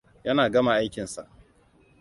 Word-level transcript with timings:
Yana 0.23 0.49
gama 0.49 0.73
aikinsa. 0.75 1.27